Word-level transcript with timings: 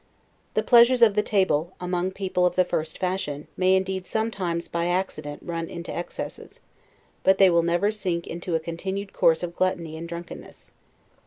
The 0.55 0.63
pleasures 0.63 1.03
of 1.03 1.13
the 1.13 1.21
table, 1.21 1.73
among 1.79 2.09
people 2.09 2.43
of 2.47 2.55
the 2.55 2.65
first 2.65 2.97
fashion, 2.97 3.45
may 3.55 3.75
indeed 3.75 4.07
sometimes, 4.07 4.67
by 4.67 4.87
accident, 4.87 5.43
run 5.45 5.69
into 5.69 5.93
excesses: 5.95 6.59
but 7.23 7.37
they 7.37 7.51
will 7.51 7.61
never 7.61 7.91
sink 7.91 8.25
into 8.25 8.55
a 8.55 8.59
continued 8.59 9.13
course 9.13 9.43
of 9.43 9.55
gluttony 9.55 9.95
and 9.95 10.09
drunkenness. 10.09 10.71